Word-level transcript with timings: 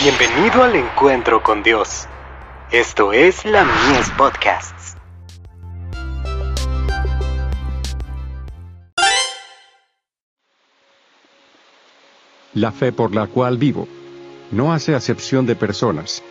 Bienvenido 0.00 0.62
al 0.62 0.76
encuentro 0.76 1.42
con 1.42 1.64
Dios. 1.64 2.06
Esto 2.70 3.12
es 3.12 3.44
la 3.44 3.64
Mies 3.64 4.08
Podcasts. 4.16 4.96
La 12.54 12.70
fe 12.70 12.92
por 12.92 13.12
la 13.12 13.26
cual 13.26 13.58
vivo. 13.58 13.88
No 14.52 14.72
hace 14.72 14.94
acepción 14.94 15.46
de 15.46 15.56
personas. 15.56 16.22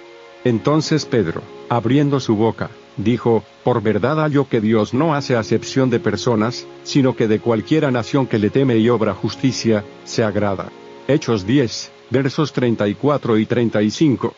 Entonces 0.45 1.05
Pedro, 1.05 1.41
abriendo 1.68 2.21
su 2.21 2.38
boca, 2.38 2.70
dijo, 2.95 3.43
Por 3.65 3.81
verdad 3.81 4.15
hallo 4.15 4.47
que 4.47 4.61
Dios 4.61 4.93
no 4.93 5.13
hace 5.13 5.36
acepción 5.36 5.89
de 5.89 5.99
personas, 5.99 6.65
sino 6.84 7.18
que 7.18 7.27
de 7.27 7.41
cualquiera 7.41 7.91
nación 7.91 8.27
que 8.27 8.39
le 8.39 8.49
teme 8.49 8.77
y 8.77 8.88
obra 8.88 9.13
justicia, 9.13 9.84
se 10.05 10.23
agrada. 10.23 10.70
Hechos 11.09 11.45
10, 11.45 11.91
versos 12.10 12.54
34 12.54 13.38
y 13.38 13.46
35. 13.46 14.34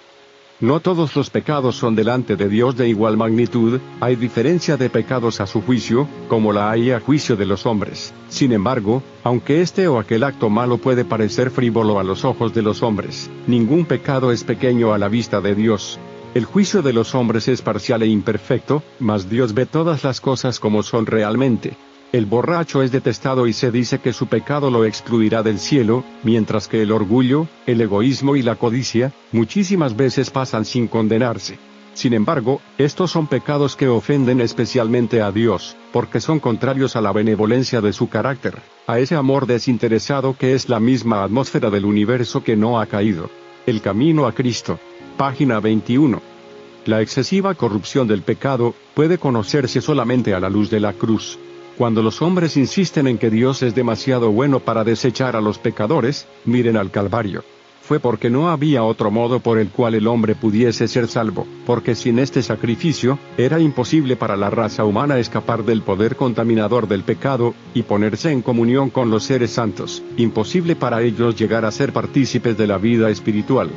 No 0.61 0.81
todos 0.81 1.15
los 1.15 1.29
pecados 1.29 1.77
son 1.77 1.95
delante 1.95 2.35
de 2.35 2.49
Dios 2.49 2.75
de 2.75 2.89
igual 2.89 3.15
magnitud, 3.15 3.79
hay 4.01 4.17
diferencia 4.17 4.75
de 4.75 4.89
pecados 4.89 5.39
a 5.39 5.47
su 5.47 5.61
juicio, 5.61 6.05
como 6.27 6.51
la 6.51 6.69
hay 6.69 6.91
a 6.91 6.99
juicio 6.99 7.37
de 7.37 7.45
los 7.45 7.65
hombres. 7.65 8.13
Sin 8.27 8.51
embargo, 8.51 9.01
aunque 9.23 9.61
este 9.61 9.87
o 9.87 9.99
aquel 9.99 10.25
acto 10.25 10.49
malo 10.49 10.77
puede 10.77 11.05
parecer 11.05 11.49
frívolo 11.49 11.97
a 11.97 12.03
los 12.03 12.25
ojos 12.25 12.53
de 12.53 12.61
los 12.61 12.83
hombres, 12.83 13.29
ningún 13.47 13.85
pecado 13.85 14.33
es 14.33 14.43
pequeño 14.43 14.93
a 14.93 14.97
la 14.97 15.07
vista 15.07 15.39
de 15.39 15.55
Dios. 15.55 15.97
El 16.33 16.43
juicio 16.43 16.81
de 16.81 16.91
los 16.91 17.15
hombres 17.15 17.47
es 17.47 17.61
parcial 17.61 18.03
e 18.03 18.07
imperfecto, 18.07 18.83
mas 18.99 19.29
Dios 19.29 19.53
ve 19.53 19.65
todas 19.65 20.03
las 20.03 20.19
cosas 20.19 20.59
como 20.59 20.83
son 20.83 21.05
realmente. 21.05 21.77
El 22.11 22.25
borracho 22.25 22.81
es 22.81 22.91
detestado 22.91 23.45
y 23.45 23.53
se 23.53 23.69
dice 23.69 23.99
que 23.99 24.13
su 24.13 24.25
pecado 24.25 24.71
lo 24.71 24.83
excluirá 24.83 25.43
del 25.43 25.59
cielo, 25.59 26.03
mientras 26.23 26.67
que 26.67 26.81
el 26.81 26.91
orgullo, 26.91 27.47
el 27.67 27.81
egoísmo 27.81 28.35
y 28.35 28.41
la 28.41 28.55
codicia, 28.55 29.13
muchísimas 29.31 29.95
veces 29.95 30.31
pasan 30.31 30.65
sin 30.65 30.87
condenarse. 30.87 31.59
Sin 31.93 32.13
embargo, 32.13 32.61
estos 32.79 33.11
son 33.11 33.27
pecados 33.27 33.75
que 33.75 33.87
ofenden 33.87 34.41
especialmente 34.41 35.21
a 35.21 35.31
Dios, 35.31 35.77
porque 35.91 36.19
son 36.19 36.39
contrarios 36.39 36.95
a 36.95 37.01
la 37.01 37.11
benevolencia 37.11 37.79
de 37.79 37.93
su 37.93 38.09
carácter, 38.09 38.57
a 38.87 38.97
ese 38.97 39.15
amor 39.15 39.45
desinteresado 39.45 40.35
que 40.35 40.55
es 40.55 40.67
la 40.67 40.79
misma 40.79 41.23
atmósfera 41.23 41.69
del 41.69 41.85
universo 41.85 42.43
que 42.43 42.55
no 42.55 42.79
ha 42.79 42.87
caído. 42.87 43.29
El 43.67 43.81
camino 43.81 44.25
a 44.25 44.31
Cristo. 44.31 44.79
Página 45.15 45.59
21. 45.59 46.19
La 46.85 47.01
excesiva 47.01 47.53
corrupción 47.53 48.07
del 48.07 48.23
pecado 48.23 48.73
puede 48.95 49.19
conocerse 49.19 49.79
solamente 49.79 50.33
a 50.33 50.39
la 50.39 50.49
luz 50.49 50.71
de 50.71 50.79
la 50.79 50.93
cruz. 50.93 51.37
Cuando 51.79 52.03
los 52.03 52.21
hombres 52.21 52.57
insisten 52.57 53.07
en 53.07 53.17
que 53.17 53.29
Dios 53.29 53.63
es 53.63 53.73
demasiado 53.73 54.33
bueno 54.33 54.59
para 54.59 54.83
desechar 54.83 55.37
a 55.37 55.39
los 55.39 55.59
pecadores, 55.59 56.27
miren 56.43 56.75
al 56.75 56.91
Calvario. 56.91 57.45
Fue 57.81 58.01
porque 58.01 58.29
no 58.29 58.49
había 58.49 58.83
otro 58.83 59.11
modo 59.11 59.39
por 59.39 59.57
el 59.57 59.69
cual 59.69 59.95
el 59.95 60.05
hombre 60.05 60.35
pudiese 60.35 60.89
ser 60.89 61.07
salvo, 61.07 61.47
porque 61.65 61.95
sin 61.95 62.19
este 62.19 62.43
sacrificio, 62.43 63.17
era 63.37 63.61
imposible 63.61 64.17
para 64.17 64.35
la 64.35 64.49
raza 64.49 64.83
humana 64.83 65.19
escapar 65.19 65.63
del 65.63 65.81
poder 65.81 66.17
contaminador 66.17 66.85
del 66.85 67.03
pecado, 67.03 67.53
y 67.73 67.83
ponerse 67.83 68.29
en 68.29 68.41
comunión 68.41 68.89
con 68.89 69.09
los 69.09 69.23
seres 69.23 69.51
santos, 69.51 70.03
imposible 70.17 70.75
para 70.75 71.01
ellos 71.01 71.37
llegar 71.37 71.63
a 71.63 71.71
ser 71.71 71.93
partícipes 71.93 72.57
de 72.57 72.67
la 72.67 72.77
vida 72.77 73.09
espiritual. 73.09 73.69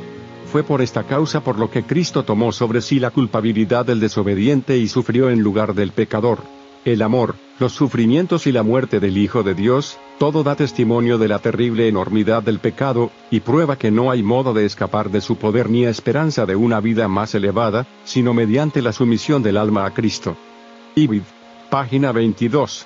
Fue 0.51 0.63
por 0.63 0.81
esta 0.81 1.03
causa 1.03 1.41
por 1.41 1.57
lo 1.57 1.71
que 1.71 1.83
Cristo 1.83 2.23
tomó 2.23 2.51
sobre 2.51 2.81
sí 2.81 2.99
la 2.99 3.11
culpabilidad 3.11 3.85
del 3.85 4.01
desobediente 4.01 4.77
y 4.77 4.89
sufrió 4.89 5.29
en 5.29 5.39
lugar 5.39 5.73
del 5.73 5.93
pecador. 5.93 6.39
El 6.85 7.01
amor, 7.01 7.35
los 7.63 7.71
sufrimientos 7.71 8.45
y 8.45 8.51
la 8.51 8.61
muerte 8.61 8.99
del 8.99 9.17
Hijo 9.17 9.41
de 9.41 9.53
Dios, 9.53 9.97
todo 10.19 10.43
da 10.43 10.53
testimonio 10.53 11.17
de 11.17 11.29
la 11.29 11.39
terrible 11.39 11.87
enormidad 11.87 12.43
del 12.43 12.59
pecado, 12.59 13.09
y 13.31 13.39
prueba 13.39 13.77
que 13.77 13.89
no 13.89 14.11
hay 14.11 14.21
modo 14.21 14.53
de 14.53 14.65
escapar 14.65 15.09
de 15.09 15.21
su 15.21 15.37
poder 15.37 15.69
ni 15.69 15.85
esperanza 15.85 16.45
de 16.45 16.57
una 16.57 16.81
vida 16.81 17.07
más 17.07 17.33
elevada, 17.35 17.87
sino 18.03 18.33
mediante 18.33 18.81
la 18.81 18.91
sumisión 18.91 19.43
del 19.43 19.55
alma 19.55 19.85
a 19.85 19.93
Cristo. 19.93 20.35
Ibid. 20.95 21.21
Página 21.69 22.11
22. 22.11 22.85